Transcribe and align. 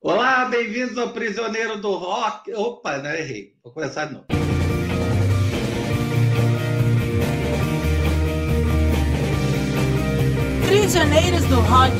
Olá, 0.00 0.44
bem-vindos 0.44 0.96
ao 0.96 1.12
Prisioneiro 1.12 1.76
do 1.80 1.96
Rock. 1.96 2.54
Opa, 2.54 2.98
não 2.98 3.10
errei. 3.10 3.56
Vou 3.64 3.72
começar 3.72 4.04
de 4.04 4.14
novo. 4.14 4.26
Prisioneiros 10.68 11.44
do 11.46 11.56
Rock. 11.56 11.96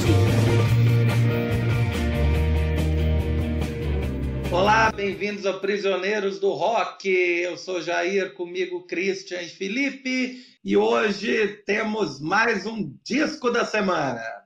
Olá, 4.53 4.93
bem-vindos 4.93 5.45
ao 5.45 5.59
Prisioneiros 5.59 6.39
do 6.39 6.53
Rock. 6.53 7.09
Eu 7.09 7.57
sou 7.57 7.83
Jair, 7.83 8.33
comigo 8.35 8.87
Christian 8.87 9.43
e 9.43 9.49
Felipe, 9.49 10.39
e 10.65 10.77
hoje 10.77 11.49
temos 11.67 12.21
mais 12.21 12.65
um 12.65 12.95
disco 13.03 13.51
da 13.51 13.65
semana. 13.65 14.38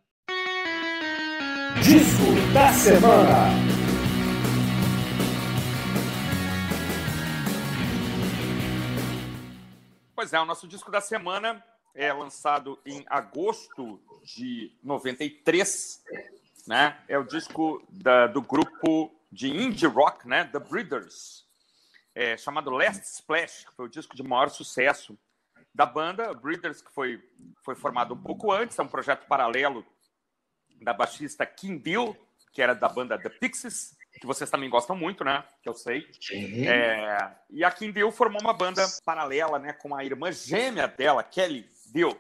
Disco 1.81 2.53
da 2.53 2.73
semana. 2.73 3.49
Pois 10.15 10.33
é, 10.33 10.41
o 10.41 10.45
nosso 10.45 10.69
disco 10.69 10.91
da 10.91 11.01
semana 11.01 11.65
é 11.95 12.13
lançado 12.13 12.79
em 12.85 13.05
agosto 13.09 14.01
de 14.23 14.71
93, 14.83 16.05
né? 16.67 16.99
É 17.09 17.19
o 17.19 17.25
disco 17.25 17.83
da, 17.89 18.27
do 18.27 18.43
grupo 18.43 19.11
de 19.31 19.49
indie 19.49 19.87
rock, 19.87 20.29
né? 20.29 20.45
The 20.45 20.61
Breeders, 20.61 21.45
é, 22.15 22.37
chamado 22.37 22.71
Last 22.71 23.05
Splash, 23.05 23.65
que 23.67 23.75
foi 23.75 23.87
o 23.87 23.91
disco 23.91 24.15
de 24.15 24.23
maior 24.23 24.51
sucesso 24.51 25.19
da 25.75 25.87
banda. 25.87 26.35
Breeders, 26.35 26.83
que 26.83 26.93
foi, 26.93 27.23
foi 27.65 27.75
formado 27.75 28.15
um 28.15 28.23
pouco 28.23 28.53
antes, 28.53 28.79
é 28.79 28.83
um 28.83 28.89
projeto 28.89 29.27
paralelo 29.27 29.85
da 30.83 30.93
baixista 30.93 31.47
Kim 31.47 31.77
Deal, 31.79 32.17
que 32.53 32.61
era 32.61 32.75
da 32.75 32.89
banda 32.89 33.19
The 33.19 33.29
Pixies, 33.29 33.97
que 34.21 34.27
vocês 34.27 34.51
também 34.51 34.71
gostam 34.71 34.95
muito, 34.95 35.25
né? 35.25 35.43
Que 35.63 35.69
eu 35.69 35.75
sei. 35.75 36.07
É, 36.67 37.31
e 37.51 37.65
a 37.65 37.71
Kim 37.71 37.91
Deal 37.91 38.13
formou 38.13 38.41
uma 38.41 38.53
banda 38.53 38.85
paralela, 39.05 39.59
né? 39.59 39.73
Com 39.73 39.95
a 39.95 40.05
irmã 40.05 40.31
gêmea 40.31 40.87
dela, 40.87 41.23
Kelly 41.23 41.69
Deal. 41.93 42.17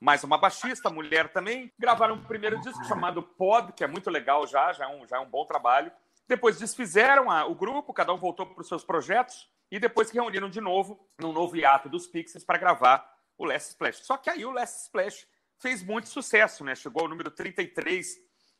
Mais 0.00 0.22
uma 0.22 0.38
baixista, 0.38 0.90
mulher 0.90 1.32
também. 1.32 1.72
Gravaram 1.78 2.14
um 2.14 2.24
primeiro 2.24 2.60
disco 2.60 2.84
chamado 2.84 3.22
Pod, 3.22 3.72
que 3.72 3.82
é 3.82 3.86
muito 3.86 4.10
legal 4.10 4.46
já, 4.46 4.72
já 4.72 4.84
é 4.84 4.88
um, 4.88 5.06
já 5.06 5.16
é 5.16 5.20
um 5.20 5.28
bom 5.28 5.44
trabalho. 5.44 5.90
Depois 6.28 6.58
desfizeram 6.58 7.30
a, 7.30 7.46
o 7.46 7.54
grupo, 7.54 7.92
cada 7.92 8.12
um 8.12 8.18
voltou 8.18 8.46
para 8.46 8.60
os 8.60 8.68
seus 8.68 8.84
projetos. 8.84 9.48
E 9.70 9.78
depois 9.78 10.08
se 10.08 10.14
reuniram 10.14 10.48
de 10.48 10.60
novo, 10.60 10.98
num 11.18 11.32
novo 11.32 11.56
hiato 11.56 11.88
dos 11.88 12.06
Pixies, 12.06 12.44
para 12.44 12.58
gravar 12.58 13.18
o 13.36 13.44
Last 13.44 13.70
Splash. 13.70 13.98
Só 14.04 14.16
que 14.16 14.30
aí 14.30 14.44
o 14.44 14.50
Last 14.50 14.84
Splash 14.84 15.26
fez 15.58 15.82
muito 15.82 16.08
sucesso, 16.08 16.64
né? 16.64 16.74
Chegou 16.74 17.02
ao 17.02 17.08
número 17.08 17.30
33 17.30 18.16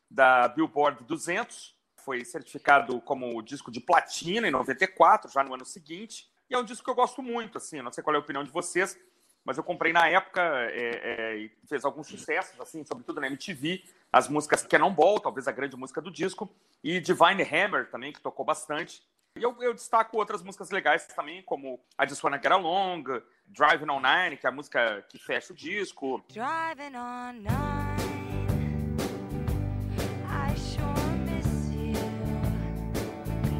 da 0.09 0.47
Billboard 0.47 1.03
200, 1.03 1.75
foi 2.03 2.25
certificado 2.25 2.99
como 3.01 3.41
disco 3.41 3.71
de 3.71 3.79
platina 3.79 4.47
em 4.47 4.51
94, 4.51 5.31
já 5.31 5.43
no 5.43 5.53
ano 5.53 5.65
seguinte. 5.65 6.29
E 6.49 6.55
é 6.55 6.57
um 6.57 6.63
disco 6.63 6.83
que 6.83 6.89
eu 6.89 6.95
gosto 6.95 7.21
muito, 7.21 7.57
assim, 7.57 7.81
não 7.81 7.91
sei 7.91 8.03
qual 8.03 8.15
é 8.15 8.17
a 8.17 8.21
opinião 8.21 8.43
de 8.43 8.51
vocês, 8.51 8.97
mas 9.45 9.57
eu 9.57 9.63
comprei 9.63 9.93
na 9.93 10.07
época 10.07 10.41
é, 10.41 11.01
é, 11.03 11.37
e 11.37 11.51
fez 11.67 11.85
alguns 11.85 12.07
sucessos, 12.07 12.59
assim, 12.59 12.83
sobretudo 12.83 13.21
na 13.21 13.27
MTV, 13.27 13.83
as 14.11 14.27
músicas 14.27 14.63
Cannonball, 14.63 15.19
talvez 15.19 15.47
a 15.47 15.51
grande 15.51 15.77
música 15.77 16.01
do 16.01 16.11
disco, 16.11 16.49
e 16.83 16.99
Divine 16.99 17.43
Hammer 17.43 17.89
também, 17.89 18.11
que 18.11 18.21
tocou 18.21 18.43
bastante. 18.43 19.03
E 19.39 19.43
eu, 19.43 19.55
eu, 19.61 19.73
destaco 19.73 20.17
outras 20.17 20.43
músicas 20.43 20.69
legais 20.69 21.07
também, 21.07 21.41
como 21.43 21.79
I 21.97 22.05
Just 22.05 22.21
Wanna 22.21 22.35
Get 22.35 22.51
Along, 22.51 23.03
Driving 23.47 23.89
On 23.89 24.01
Nine, 24.01 24.35
que 24.35 24.45
é 24.45 24.49
a 24.49 24.51
música 24.51 25.01
que 25.07 25.17
fecha 25.17 25.53
o 25.53 25.55
disco. 25.55 26.21
Driving 26.27 26.97
on 26.97 27.31
nine, 27.31 27.47
I 30.27 30.59
sure 30.59 30.83
miss 31.19 31.71
you. 31.71 31.93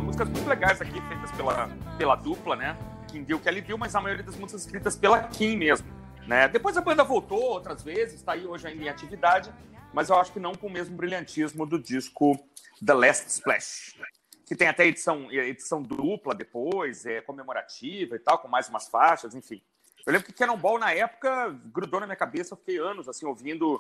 Músicas 0.04 0.28
muito 0.28 0.50
legais 0.50 0.82
aqui, 0.82 1.00
feitas 1.08 1.32
pela, 1.32 1.70
pela 1.98 2.16
dupla, 2.18 2.58
né? 2.58 2.78
Kim 3.08 3.24
Deal, 3.24 3.40
Kelly 3.40 3.62
Deal, 3.62 3.78
mas 3.78 3.96
a 3.96 4.02
maioria 4.02 4.26
das 4.26 4.36
músicas 4.36 4.66
escritas 4.66 4.98
pela 4.98 5.24
Kim 5.30 5.56
mesmo. 5.56 5.88
Né? 6.28 6.50
Depois 6.50 6.76
a 6.76 6.82
banda 6.82 7.06
voltou 7.06 7.42
outras 7.42 7.82
vezes, 7.82 8.16
está 8.16 8.34
aí 8.34 8.46
hoje 8.46 8.68
ainda 8.68 8.84
em 8.84 8.90
atividade, 8.90 9.50
mas 9.94 10.10
eu 10.10 10.20
acho 10.20 10.34
que 10.34 10.42
não 10.42 10.54
com 10.54 10.68
o 10.68 10.70
mesmo 10.70 10.98
brilhantismo 10.98 11.66
do 11.66 11.80
disco 11.80 12.38
The 12.86 12.94
Last 12.94 13.30
Splash 13.30 13.96
que 14.50 14.56
tem 14.56 14.68
até 14.68 14.88
edição, 14.88 15.32
edição 15.32 15.80
dupla 15.80 16.34
depois, 16.34 17.06
é 17.06 17.22
comemorativa 17.22 18.16
e 18.16 18.20
tal, 18.20 18.40
com 18.40 18.48
mais 18.48 18.68
umas 18.68 18.90
faixas, 18.90 19.36
enfim. 19.36 19.62
Eu 20.04 20.12
lembro 20.12 20.26
que 20.26 20.34
Cannonball, 20.34 20.80
na 20.80 20.92
época, 20.92 21.56
grudou 21.72 22.00
na 22.00 22.08
minha 22.08 22.16
cabeça, 22.16 22.56
eu 22.56 22.58
fiquei 22.58 22.80
anos, 22.80 23.08
assim, 23.08 23.28
ouvindo, 23.28 23.80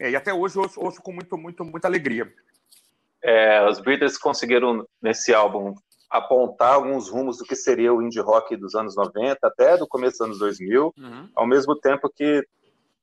é, 0.00 0.08
e 0.10 0.16
até 0.16 0.32
hoje 0.32 0.58
ouço, 0.58 0.80
ouço, 0.80 1.02
com 1.02 1.12
muito, 1.12 1.36
muito, 1.36 1.62
muita 1.62 1.88
alegria. 1.88 2.32
É, 3.22 3.62
os 3.68 3.80
Breeders 3.80 4.16
conseguiram, 4.16 4.88
nesse 5.02 5.34
álbum, 5.34 5.74
apontar 6.08 6.76
alguns 6.76 7.10
rumos 7.10 7.36
do 7.36 7.44
que 7.44 7.54
seria 7.54 7.92
o 7.92 8.00
indie 8.00 8.20
rock 8.20 8.56
dos 8.56 8.74
anos 8.74 8.96
90, 8.96 9.46
até 9.46 9.76
do 9.76 9.86
começo 9.86 10.20
dos 10.20 10.26
anos 10.26 10.38
2000, 10.38 10.94
uhum. 10.96 11.28
ao 11.34 11.46
mesmo 11.46 11.76
tempo 11.76 12.08
que 12.08 12.42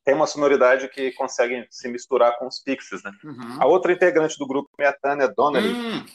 tem 0.06 0.14
uma 0.14 0.28
sonoridade 0.28 0.88
que 0.88 1.12
consegue 1.14 1.68
se 1.70 1.90
misturar 1.90 2.38
com 2.38 2.48
os 2.48 2.60
Pixies, 2.60 3.04
né? 3.04 3.12
Uhum. 3.24 3.58
A 3.60 3.66
outra 3.66 3.92
integrante 3.92 4.38
do 4.38 4.48
grupo 4.48 4.70
é 4.80 4.88
a 4.88 4.94
Tânia 4.94 5.28
Donnelly, 5.28 5.74
uhum 5.74 6.06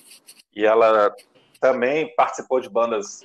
e 0.55 0.65
ela 0.65 1.15
também 1.61 2.15
participou 2.15 2.61
de 2.61 2.69
bandas 2.69 3.23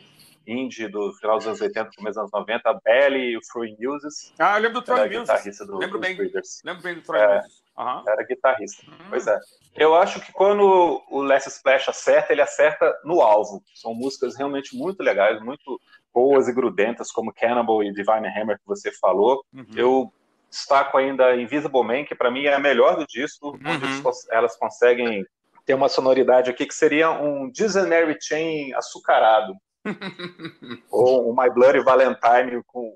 indie 0.47 0.87
do 0.87 1.11
final 1.13 1.37
dos 1.37 1.47
anos 1.47 1.61
80, 1.61 1.89
começo 1.95 2.13
dos 2.13 2.17
anos 2.17 2.31
90, 2.31 2.69
a 2.69 2.79
Belly 2.83 3.31
e 3.31 3.37
o 3.37 3.41
Free 3.51 3.75
Muses. 3.79 4.31
Ah, 4.37 4.57
eu 4.57 4.61
lembro 4.61 4.79
do 4.79 4.85
Troy 4.85 5.09
Muses. 5.09 5.57
Do, 5.59 5.77
lembro 5.77 5.99
bem. 5.99 6.15
Lembro 6.63 6.83
bem 6.83 6.95
do 6.95 7.01
Troy 7.01 7.19
é, 7.19 7.41
Uhum. 7.77 8.03
Era 8.07 8.23
guitarrista. 8.23 8.85
Uhum. 8.89 9.09
Pois 9.09 9.27
é. 9.27 9.37
Eu 9.75 9.95
acho 9.95 10.21
que 10.21 10.31
quando 10.31 11.03
o 11.09 11.21
Last 11.21 11.49
Splash 11.49 11.89
acerta, 11.89 12.31
ele 12.31 12.41
acerta 12.41 12.93
no 13.03 13.21
alvo. 13.21 13.61
São 13.73 13.93
músicas 13.93 14.37
realmente 14.37 14.77
muito 14.77 15.03
legais, 15.03 15.41
muito 15.41 15.77
boas 16.13 16.47
e 16.47 16.53
grudentas, 16.53 17.11
como 17.11 17.33
Cannibal 17.33 17.83
e 17.83 17.91
Divine 17.91 18.29
Hammer 18.29 18.57
que 18.57 18.65
você 18.65 18.93
falou. 18.93 19.43
Uhum. 19.53 19.65
Eu 19.75 20.13
destaco 20.55 20.97
ainda 20.97 21.35
Invisible 21.35 21.83
Man, 21.83 22.05
que 22.05 22.15
para 22.15 22.31
mim 22.31 22.45
é 22.45 22.53
a 22.53 22.59
melhor 22.59 22.95
do 22.95 23.05
disco, 23.05 23.57
onde 23.65 23.85
uhum. 23.85 24.11
elas 24.31 24.55
conseguem 24.55 25.25
tem 25.65 25.75
uma 25.75 25.89
sonoridade 25.89 26.51
aqui 26.51 26.65
que 26.65 26.75
seria 26.75 27.09
um 27.09 27.49
Disney 27.49 28.15
Chain 28.21 28.73
açucarado. 28.73 29.53
ou 30.89 31.29
um 31.31 31.35
My 31.35 31.49
Bloody 31.49 31.79
Valentine 31.79 32.63
com 32.65 32.95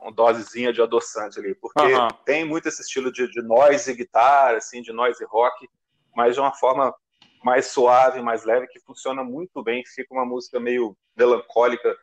uma 0.00 0.12
dosezinha 0.12 0.72
de 0.72 0.80
adoçante 0.80 1.38
ali, 1.38 1.54
porque 1.54 1.80
uh 1.80 1.98
-huh. 1.98 2.16
tem 2.24 2.44
muito 2.44 2.68
esse 2.68 2.82
estilo 2.82 3.10
de, 3.12 3.28
de 3.28 3.42
noise 3.42 3.92
guitarra, 3.94 4.56
assim, 4.56 4.80
de 4.80 4.92
noise 4.92 5.24
rock, 5.24 5.68
mas 6.14 6.34
de 6.34 6.40
uma 6.40 6.52
forma 6.54 6.94
mais 7.42 7.66
suave, 7.66 8.22
mais 8.22 8.44
leve, 8.44 8.68
que 8.68 8.78
funciona 8.80 9.24
muito 9.24 9.62
bem, 9.62 9.84
fica 9.84 10.14
uma 10.14 10.24
música 10.24 10.60
meio 10.60 10.96
melancólica 11.16 11.96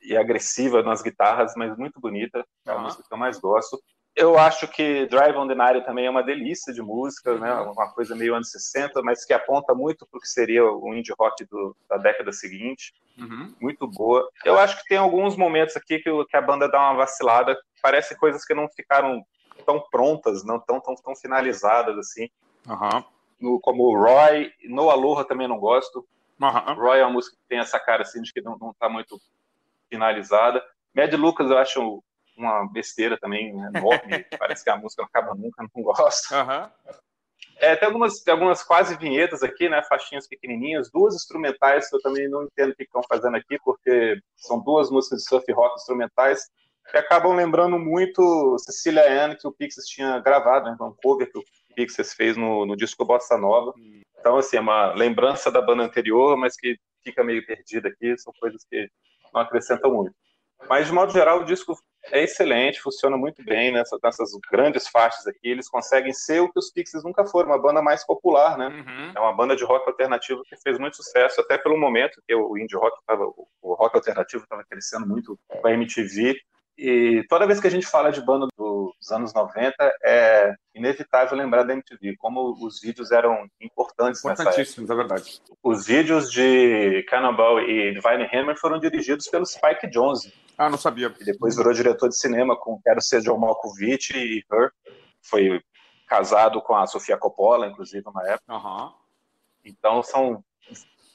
e 0.00 0.16
agressiva 0.16 0.82
nas 0.82 1.02
guitarras, 1.02 1.54
mas 1.56 1.76
muito 1.76 2.00
bonita, 2.00 2.44
é 2.66 2.70
a 2.70 2.78
música 2.78 3.02
que 3.02 3.12
eu 3.12 3.18
mais 3.18 3.38
gosto 3.38 3.82
eu 4.16 4.38
acho 4.38 4.68
que 4.68 5.06
Drive 5.06 5.36
on 5.36 5.48
the 5.48 5.54
Night 5.54 5.84
também 5.84 6.06
é 6.06 6.10
uma 6.10 6.22
delícia 6.22 6.72
de 6.72 6.80
música, 6.80 7.36
né? 7.36 7.52
Uhum. 7.54 7.72
Uma 7.72 7.90
coisa 7.92 8.14
meio 8.14 8.34
anos 8.34 8.50
60, 8.50 9.02
mas 9.02 9.24
que 9.24 9.32
aponta 9.32 9.74
muito 9.74 10.06
para 10.06 10.18
o 10.18 10.20
que 10.20 10.28
seria 10.28 10.64
o 10.64 10.94
indie 10.94 11.12
rock 11.18 11.44
do, 11.46 11.76
da 11.88 11.96
década 11.96 12.32
seguinte. 12.32 12.94
Uhum. 13.18 13.54
Muito 13.60 13.88
boa. 13.88 14.28
Eu 14.44 14.58
acho 14.58 14.78
que 14.78 14.88
tem 14.88 14.98
alguns 14.98 15.36
momentos 15.36 15.76
aqui 15.76 15.98
que, 15.98 16.24
que, 16.26 16.36
a 16.36 16.42
banda 16.42 16.68
dá 16.68 16.78
uma 16.78 16.94
vacilada. 16.94 17.56
Parece 17.82 18.16
coisas 18.16 18.44
que 18.44 18.54
não 18.54 18.68
ficaram 18.68 19.24
tão 19.66 19.80
prontas, 19.90 20.44
não 20.44 20.60
tão, 20.60 20.80
tão, 20.80 20.94
tão 20.94 21.16
finalizadas 21.16 21.98
assim. 21.98 22.28
Uhum. 22.68 23.04
No, 23.40 23.60
como 23.60 23.96
Roy, 23.96 24.52
No 24.68 24.90
Aloha 24.90 25.24
também 25.24 25.48
não 25.48 25.58
gosto. 25.58 26.06
Roy 26.76 26.98
é 26.98 27.04
uma 27.04 27.14
música 27.14 27.36
que 27.36 27.48
tem 27.48 27.58
essa 27.58 27.80
cara 27.80 28.02
assim 28.02 28.22
de 28.22 28.32
que 28.32 28.40
não, 28.40 28.56
não 28.58 28.72
tá 28.72 28.88
muito 28.88 29.18
finalizada. 29.88 30.64
Mad 30.94 31.12
Lucas 31.14 31.50
eu 31.50 31.58
acho 31.58 32.02
uma 32.36 32.70
besteira 32.70 33.18
também 33.18 33.54
né, 33.54 33.70
enorme. 33.74 34.24
Parece 34.38 34.64
que 34.64 34.70
a 34.70 34.76
música 34.76 35.02
não 35.02 35.08
acaba 35.08 35.34
nunca, 35.34 35.62
não 35.62 35.82
gosto. 35.82 36.34
Uhum. 36.34 36.68
É, 37.58 37.76
tem 37.76 37.86
algumas, 37.86 38.20
tem 38.20 38.32
algumas 38.32 38.62
quase 38.62 38.96
vinhetas 38.96 39.42
aqui, 39.42 39.68
né? 39.68 39.82
Faixinhas 39.88 40.26
pequenininhas, 40.26 40.90
duas 40.90 41.14
instrumentais 41.14 41.88
que 41.88 41.96
eu 41.96 42.00
também 42.02 42.28
não 42.28 42.44
entendo 42.44 42.70
o 42.70 42.74
que 42.74 42.82
estão 42.82 43.02
fazendo 43.08 43.36
aqui, 43.36 43.58
porque 43.64 44.18
são 44.36 44.60
duas 44.60 44.90
músicas 44.90 45.20
de 45.20 45.28
surf 45.28 45.52
rock 45.52 45.76
instrumentais 45.76 46.48
que 46.90 46.96
acabam 46.98 47.34
lembrando 47.34 47.78
muito 47.78 48.56
Cecilia 48.58 49.24
Anne, 49.24 49.36
que 49.36 49.46
o 49.46 49.52
Pixies 49.52 49.86
tinha 49.86 50.18
gravado, 50.20 50.66
né? 50.66 50.76
Um 50.80 50.94
cover 51.02 51.30
que 51.30 51.38
o 51.38 51.44
Pixies 51.74 52.12
fez 52.12 52.36
no, 52.36 52.66
no 52.66 52.76
disco 52.76 53.04
Bossa 53.04 53.38
Nova. 53.38 53.72
Então, 54.18 54.36
assim, 54.36 54.56
é 54.56 54.60
uma 54.60 54.92
lembrança 54.92 55.50
da 55.50 55.62
banda 55.62 55.82
anterior, 55.82 56.36
mas 56.36 56.56
que 56.56 56.76
fica 57.02 57.22
meio 57.22 57.44
perdida 57.46 57.88
aqui, 57.88 58.16
são 58.18 58.32
coisas 58.40 58.64
que 58.68 58.88
não 59.32 59.40
acrescentam 59.40 59.92
muito. 59.92 60.14
Mas, 60.68 60.86
de 60.86 60.92
modo 60.92 61.12
geral, 61.12 61.40
o 61.40 61.44
disco 61.44 61.76
é 62.10 62.22
excelente, 62.22 62.80
funciona 62.80 63.16
muito 63.16 63.42
bem 63.44 63.72
nessa, 63.72 63.98
nessas 64.02 64.30
grandes 64.50 64.88
faixas 64.88 65.26
aqui. 65.26 65.48
Eles 65.48 65.68
conseguem 65.68 66.12
ser 66.12 66.40
o 66.40 66.50
que 66.50 66.58
os 66.58 66.70
Pixies 66.70 67.04
nunca 67.04 67.24
foram, 67.24 67.50
uma 67.50 67.60
banda 67.60 67.80
mais 67.82 68.04
popular, 68.04 68.58
né? 68.58 68.68
Uhum. 68.68 69.12
É 69.14 69.20
uma 69.20 69.32
banda 69.32 69.56
de 69.56 69.64
rock 69.64 69.88
alternativo 69.88 70.42
que 70.44 70.56
fez 70.56 70.78
muito 70.78 70.96
sucesso, 70.96 71.40
até 71.40 71.56
pelo 71.58 71.78
momento 71.78 72.22
que 72.26 72.34
o 72.34 72.58
indie 72.58 72.76
rock 72.76 72.98
estava, 72.98 73.24
o 73.24 73.74
rock 73.74 73.96
alternativo 73.96 74.44
estava 74.44 74.64
crescendo 74.64 75.06
muito 75.06 75.38
com 75.48 75.66
a 75.66 75.72
MTV. 75.72 76.36
E 76.76 77.24
toda 77.28 77.46
vez 77.46 77.60
que 77.60 77.68
a 77.68 77.70
gente 77.70 77.86
fala 77.86 78.10
de 78.10 78.20
banda 78.20 78.48
dos 78.56 79.12
anos 79.12 79.32
90, 79.32 79.74
é 80.02 80.52
inevitável 80.74 81.38
lembrar 81.38 81.62
da 81.62 81.72
MTV, 81.72 82.16
como 82.18 82.52
os 82.64 82.80
vídeos 82.80 83.12
eram 83.12 83.46
importantes. 83.60 84.24
Importantíssimos, 84.24 84.90
é 84.90 84.94
verdade. 84.94 85.40
Os 85.62 85.86
vídeos 85.86 86.30
de 86.30 87.04
Cannonball 87.08 87.60
e 87.60 87.94
Divine 87.94 88.28
Hammer 88.32 88.56
foram 88.58 88.80
dirigidos 88.80 89.28
pelo 89.28 89.46
Spike 89.46 89.88
Jonze, 89.88 90.32
Ah, 90.56 90.70
não 90.70 90.78
sabia. 90.78 91.10
que 91.10 91.24
depois 91.24 91.56
virou 91.56 91.72
diretor 91.72 92.08
de 92.08 92.16
cinema 92.16 92.56
com 92.56 92.80
Quero 92.80 93.02
Ser 93.02 93.20
John 93.22 93.38
Malkovich 93.38 94.16
e 94.16 94.44
Her. 94.50 94.70
Foi 95.22 95.60
casado 96.06 96.60
com 96.62 96.74
a 96.74 96.86
Sofia 96.86 97.16
Coppola, 97.16 97.66
inclusive, 97.66 98.04
na 98.14 98.28
época. 98.28 98.52
Aham. 98.52 98.92
Então, 99.64 100.02
são 100.02 100.44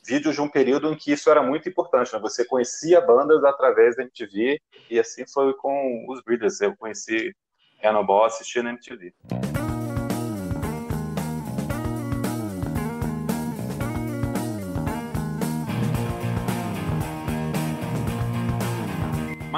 vídeos 0.06 0.36
de 0.36 0.42
um 0.42 0.50
período 0.50 0.92
em 0.92 0.98
que 0.98 1.12
isso 1.12 1.30
era 1.30 1.42
muito 1.42 1.70
importante. 1.70 2.12
Né? 2.12 2.20
Você 2.20 2.44
conhecia 2.44 3.00
bandas 3.00 3.44
através 3.44 3.96
da 3.96 4.04
MTV, 4.04 4.60
e 4.90 5.00
assim 5.00 5.26
foi 5.28 5.54
com 5.54 6.06
os 6.10 6.22
Breeders. 6.24 6.60
Eu 6.62 6.76
conheci 6.76 7.36
Cannonball 7.82 8.26
assistindo 8.26 8.68
a 8.68 8.72
MTV. 8.72 9.14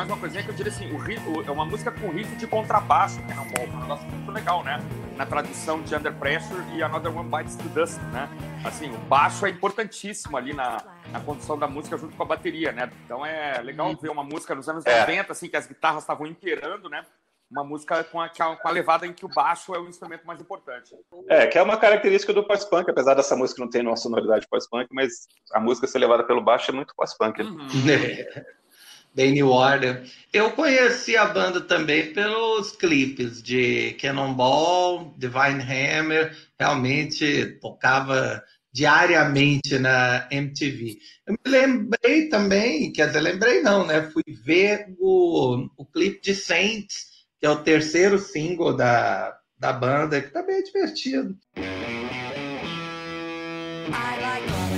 Mais 0.01 0.09
uma 0.09 0.17
coisinha 0.19 0.41
que 0.43 0.49
eu 0.49 0.55
diria 0.55 0.71
assim, 0.71 0.91
o 0.91 0.97
ri- 0.97 1.19
o- 1.27 1.43
é 1.47 1.51
uma 1.51 1.63
música 1.63 1.91
com 1.91 2.09
riff 2.09 2.35
de 2.35 2.47
contrabaixo, 2.47 3.21
que 3.23 3.31
é 3.31 3.35
um 3.35 3.75
um 3.75 3.81
negócio 3.81 4.07
muito 4.07 4.31
legal, 4.31 4.63
né? 4.63 4.79
Na 5.15 5.27
tradução 5.27 5.79
de 5.83 5.93
Under 5.95 6.11
Pressure 6.15 6.59
e 6.75 6.81
Another 6.81 7.15
One 7.15 7.29
Bites 7.29 7.55
the 7.55 7.69
Dust, 7.69 7.99
né? 8.11 8.27
Assim, 8.65 8.89
o 8.91 8.97
baixo 8.97 9.45
é 9.45 9.51
importantíssimo 9.51 10.35
ali 10.37 10.53
na, 10.53 10.77
na 11.11 11.19
condução 11.19 11.55
da 11.55 11.67
música 11.67 11.99
junto 11.99 12.15
com 12.17 12.23
a 12.23 12.25
bateria, 12.25 12.71
né? 12.71 12.89
Então 13.05 13.23
é 13.23 13.61
legal 13.61 13.95
ver 13.95 14.09
uma 14.09 14.23
música 14.23 14.55
nos 14.55 14.67
anos 14.67 14.83
É. 14.87 15.01
90, 15.01 15.33
assim, 15.33 15.47
que 15.47 15.55
as 15.55 15.67
guitarras 15.67 16.01
estavam 16.01 16.25
imperando, 16.25 16.89
né? 16.89 17.03
Uma 17.51 17.63
música 17.63 18.03
com 18.05 18.19
a, 18.19 18.27
com 18.27 18.41
a- 18.43 18.55
com 18.55 18.67
a 18.67 18.71
levada 18.71 19.05
em 19.05 19.13
que 19.13 19.23
o 19.23 19.29
baixo 19.29 19.75
é 19.75 19.77
o 19.79 19.87
instrumento 19.87 20.25
mais 20.25 20.41
importante. 20.41 20.95
É, 21.29 21.45
que 21.45 21.59
é 21.59 21.61
uma 21.61 21.77
característica 21.77 22.33
do 22.33 22.43
pós-punk, 22.43 22.89
apesar 22.89 23.13
dessa 23.13 23.35
música 23.35 23.61
não 23.61 23.69
ter 23.69 23.85
uma 23.85 23.95
sonoridade 23.97 24.47
pós-punk, 24.49 24.87
mas 24.91 25.27
a 25.53 25.59
música 25.59 25.85
ser 25.85 25.99
levada 25.99 26.23
pelo 26.23 26.41
baixo 26.41 26.71
é 26.71 26.73
muito 26.73 26.91
pós-punk. 26.95 27.43
né? 27.43 27.49
Uhum. 27.51 27.67
Bem 29.13 29.33
New 29.33 29.49
Order. 29.49 30.03
Eu 30.31 30.51
conheci 30.51 31.17
a 31.17 31.25
banda 31.25 31.61
também 31.61 32.13
pelos 32.13 32.71
clipes 32.71 33.41
de 33.43 33.93
Cannonball, 33.99 35.13
Divine 35.17 35.61
Hammer, 35.61 36.35
realmente 36.59 37.57
tocava 37.59 38.41
diariamente 38.73 39.77
na 39.77 40.27
MTV. 40.31 40.97
Eu 41.27 41.33
me 41.33 41.51
lembrei 41.51 42.29
também, 42.29 42.91
quer 42.91 43.07
dizer, 43.07 43.19
lembrei 43.19 43.61
não, 43.61 43.85
né? 43.85 44.09
Fui 44.11 44.23
ver 44.45 44.95
o, 44.97 45.67
o 45.77 45.85
clipe 45.85 46.21
de 46.21 46.33
Saints, 46.33 47.07
que 47.39 47.45
é 47.45 47.49
o 47.49 47.63
terceiro 47.63 48.17
single 48.17 48.75
da, 48.75 49.37
da 49.57 49.73
banda, 49.73 50.21
que 50.21 50.29
tá 50.29 50.41
bem 50.41 50.63
divertido. 50.63 51.37
I 53.93 54.21
like 54.21 54.70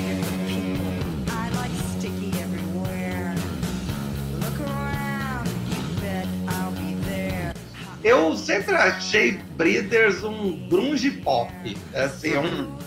Eu 8.03 8.35
sempre 8.35 8.75
achei 8.75 9.31
Breeders 9.55 10.23
um 10.23 10.67
grunge 10.67 11.09
pop, 11.09 11.53
assim, 11.93 12.33
um 12.37 12.77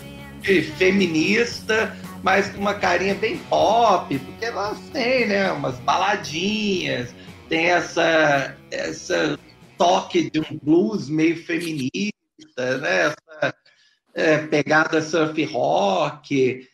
feminista, 0.77 1.97
mas 2.23 2.49
com 2.49 2.59
uma 2.59 2.75
carinha 2.75 3.15
bem 3.15 3.39
pop, 3.49 4.17
porque 4.17 4.45
elas 4.45 4.79
têm, 4.93 5.27
né, 5.27 5.51
umas 5.51 5.75
baladinhas, 5.79 7.13
tem 7.49 7.71
essa, 7.71 8.55
essa 8.69 9.39
toque 9.77 10.29
de 10.29 10.39
um 10.39 10.59
blues 10.61 11.09
meio 11.09 11.43
feminista, 11.43 12.77
né, 12.79 13.07
essa 13.07 13.55
é, 14.13 14.37
pegada 14.37 15.01
surf 15.01 15.43
rock. 15.45 16.67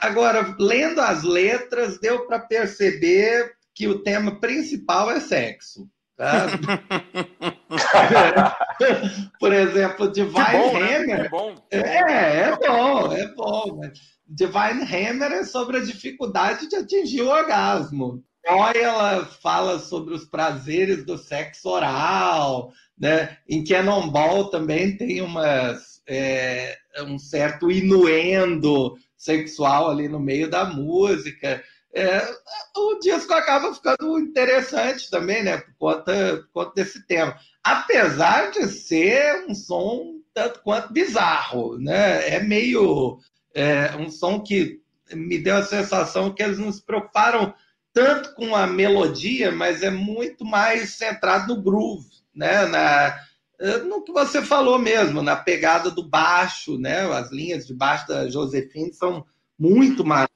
Agora, 0.00 0.54
lendo 0.58 1.00
as 1.00 1.22
letras, 1.22 1.98
deu 1.98 2.26
para 2.26 2.40
perceber 2.40 3.52
que 3.72 3.86
o 3.86 4.00
tema 4.00 4.40
principal 4.40 5.10
é 5.10 5.20
sexo. 5.20 5.88
Tá? 6.16 6.46
Por 9.40 9.52
exemplo, 9.52 10.12
Divine 10.12 10.32
bom, 10.32 10.78
né? 10.78 10.96
Hammer. 10.96 11.22
Que 11.22 11.28
bom. 11.28 11.54
É, 11.70 11.78
é 11.78 12.56
bom, 12.56 13.12
é 13.12 13.28
bom. 13.34 13.78
mas 13.80 13.98
Divine 14.26 14.82
Hammer 14.82 15.32
é 15.32 15.44
sobre 15.44 15.78
a 15.78 15.84
dificuldade 15.84 16.68
de 16.68 16.76
atingir 16.76 17.22
o 17.22 17.28
orgasmo. 17.28 18.22
Joy, 18.46 18.76
ela 18.76 19.24
fala 19.24 19.78
sobre 19.78 20.14
os 20.14 20.26
prazeres 20.26 21.04
do 21.04 21.16
sexo 21.16 21.68
oral, 21.68 22.72
né? 22.98 23.38
Em 23.48 23.64
Cannonball 23.64 24.50
também 24.50 24.96
tem 24.96 25.22
umas, 25.22 26.02
é, 26.06 26.76
um 27.06 27.18
certo 27.18 27.70
inuendo 27.70 28.96
sexual 29.16 29.90
ali 29.90 30.08
no 30.08 30.20
meio 30.20 30.50
da 30.50 30.66
música. 30.66 31.62
É, 31.96 32.26
o 32.76 32.98
disco 32.98 33.32
acaba 33.32 33.72
ficando 33.72 34.18
interessante 34.18 35.08
também, 35.08 35.44
né? 35.44 35.58
Por 35.58 35.74
conta, 35.78 36.36
por 36.52 36.64
conta 36.64 36.72
desse 36.74 37.06
tema. 37.06 37.38
Apesar 37.62 38.50
de 38.50 38.66
ser 38.66 39.46
um 39.48 39.54
som 39.54 40.20
tanto 40.34 40.60
quanto 40.62 40.92
bizarro, 40.92 41.78
né? 41.78 42.28
É 42.28 42.40
meio 42.40 43.18
é, 43.54 43.94
um 43.96 44.10
som 44.10 44.40
que 44.40 44.82
me 45.14 45.38
deu 45.38 45.56
a 45.56 45.62
sensação 45.62 46.34
que 46.34 46.42
eles 46.42 46.58
não 46.58 46.72
se 46.72 46.82
preocuparam 46.82 47.54
tanto 47.92 48.34
com 48.34 48.56
a 48.56 48.66
melodia, 48.66 49.52
mas 49.52 49.84
é 49.84 49.90
muito 49.90 50.44
mais 50.44 50.94
centrado 50.94 51.54
no 51.54 51.62
groove, 51.62 52.10
né? 52.34 52.66
Na, 52.66 53.16
eh, 53.60 53.78
no 53.78 54.02
que 54.02 54.12
você 54.12 54.42
falou 54.42 54.80
mesmo, 54.80 55.22
na 55.22 55.36
pegada 55.36 55.92
do 55.92 56.02
baixo, 56.02 56.76
né? 56.76 57.02
As 57.12 57.30
linhas 57.30 57.66
de 57.66 57.72
baixo 57.72 58.08
da 58.08 58.28
Josefine 58.28 58.92
são 58.92 59.24
muito 59.56 60.04
mais 60.04 60.28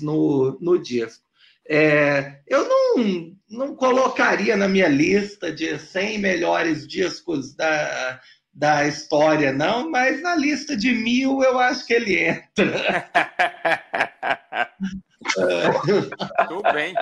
no, 0.00 0.58
no 0.60 0.78
disco. 0.78 1.24
É, 1.68 2.40
eu 2.46 2.68
não, 2.68 3.36
não 3.50 3.74
colocaria 3.74 4.56
na 4.56 4.68
minha 4.68 4.88
lista 4.88 5.52
de 5.52 5.78
100 5.78 6.18
melhores 6.18 6.86
discos 6.86 7.54
da, 7.54 8.20
da 8.54 8.86
história, 8.86 9.52
não, 9.52 9.90
mas 9.90 10.22
na 10.22 10.36
lista 10.36 10.76
de 10.76 10.92
mil 10.92 11.42
eu 11.42 11.58
acho 11.58 11.84
que 11.86 11.92
ele 11.92 12.18
entra. 12.18 13.10
Tudo 16.48 16.62
bem. 16.72 16.94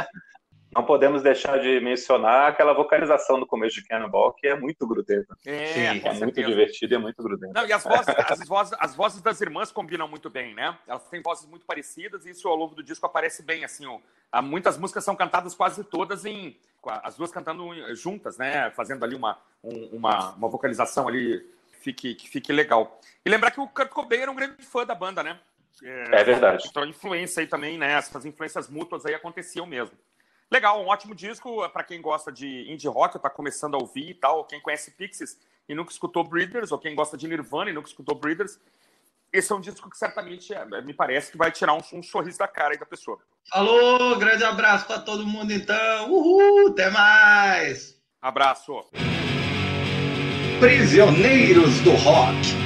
Não 0.74 0.84
podemos 0.84 1.22
deixar 1.22 1.58
de 1.60 1.80
mencionar 1.80 2.48
aquela 2.50 2.72
vocalização 2.72 3.38
no 3.38 3.46
começo 3.46 3.76
de 3.76 3.84
Cannonball, 3.86 4.32
que 4.32 4.46
é 4.46 4.58
muito 4.58 4.86
grudenta. 4.86 5.36
É, 5.46 5.66
Sim, 5.66 5.80
É 5.86 5.92
muito 6.12 6.18
certeza. 6.18 6.48
divertida 6.48 6.94
e 6.94 6.96
é 6.96 6.98
muito 6.98 7.22
grudenta. 7.22 7.52
Não, 7.54 7.66
e 7.66 7.72
as 7.72 7.84
vozes, 7.84 8.08
as, 8.08 8.48
vozes, 8.48 8.72
as 8.80 8.94
vozes 8.94 9.22
das 9.22 9.40
irmãs 9.40 9.70
combinam 9.70 10.08
muito 10.08 10.28
bem, 10.28 10.54
né? 10.54 10.76
Elas 10.86 11.08
têm 11.08 11.22
vozes 11.22 11.46
muito 11.48 11.64
parecidas 11.64 12.26
e 12.26 12.30
isso 12.30 12.48
ao 12.48 12.56
longo 12.56 12.74
do 12.74 12.82
disco 12.82 13.06
aparece 13.06 13.42
bem, 13.42 13.64
assim, 13.64 13.86
ó. 13.86 13.98
Há 14.32 14.42
muitas 14.42 14.76
músicas 14.76 15.04
são 15.04 15.14
cantadas 15.14 15.54
quase 15.54 15.84
todas 15.84 16.24
em... 16.24 16.56
As 17.02 17.16
duas 17.16 17.30
cantando 17.30 17.70
juntas, 17.94 18.36
né? 18.36 18.70
Fazendo 18.72 19.04
ali 19.04 19.14
uma, 19.14 19.38
um- 19.62 19.86
uma, 19.96 20.32
uma 20.32 20.48
vocalização 20.48 21.08
ali 21.08 21.38
que 21.68 21.76
fique, 21.78 22.14
que 22.14 22.28
fique 22.28 22.52
legal. 22.52 23.00
E 23.24 23.30
lembrar 23.30 23.50
que 23.52 23.60
o 23.60 23.66
Kurt 23.68 23.88
Cobain 23.88 24.20
era 24.20 24.30
um 24.30 24.34
grande 24.34 24.62
fã 24.64 24.84
da 24.84 24.94
banda, 24.94 25.22
né? 25.22 25.38
É 25.82 26.22
verdade. 26.24 26.66
Então, 26.68 26.84
influência 26.84 27.40
aí 27.40 27.46
também, 27.46 27.78
né? 27.78 27.92
Essas 27.92 28.24
influências 28.26 28.68
mútuas 28.68 29.06
aí 29.06 29.14
aconteciam 29.14 29.64
mesmo. 29.66 29.96
Legal, 30.50 30.82
um 30.82 30.88
ótimo 30.88 31.14
disco 31.14 31.68
para 31.70 31.84
quem 31.84 32.00
gosta 32.00 32.30
de 32.30 32.70
indie 32.70 32.88
rock, 32.88 33.18
tá 33.18 33.30
começando 33.30 33.74
a 33.74 33.78
ouvir 33.78 34.10
e 34.10 34.14
tal, 34.14 34.44
quem 34.44 34.60
conhece 34.60 34.90
Pixies 34.92 35.38
e 35.68 35.74
nunca 35.74 35.90
escutou 35.90 36.22
Breeders, 36.24 36.70
ou 36.72 36.78
quem 36.78 36.94
gosta 36.94 37.16
de 37.16 37.26
Nirvana 37.26 37.70
e 37.70 37.72
nunca 37.72 37.88
escutou 37.88 38.14
Breeders. 38.14 38.58
Esse 39.32 39.50
é 39.50 39.54
um 39.56 39.60
disco 39.60 39.90
que 39.90 39.98
certamente 39.98 40.54
é, 40.54 40.64
me 40.82 40.94
parece 40.94 41.32
que 41.32 41.36
vai 41.36 41.50
tirar 41.50 41.74
um, 41.74 41.80
um 41.92 42.02
sorriso 42.02 42.38
da 42.38 42.46
cara 42.46 42.74
aí 42.74 42.78
da 42.78 42.86
pessoa. 42.86 43.18
Falou, 43.50 44.16
grande 44.16 44.44
abraço 44.44 44.86
para 44.86 45.00
todo 45.00 45.26
mundo 45.26 45.52
então. 45.52 46.12
Uhul, 46.12 46.68
até 46.68 46.88
mais. 46.90 48.00
Abraço! 48.22 48.80
Prisioneiros 50.60 51.80
do 51.80 51.90
Rock. 51.96 52.63